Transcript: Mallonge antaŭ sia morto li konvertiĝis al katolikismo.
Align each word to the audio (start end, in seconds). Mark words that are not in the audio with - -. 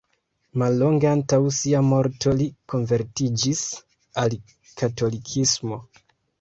Mallonge 0.61 1.09
antaŭ 1.09 1.39
sia 1.57 1.81
morto 1.91 2.33
li 2.41 2.49
konvertiĝis 2.75 3.63
al 4.25 4.37
katolikismo. 4.83 5.83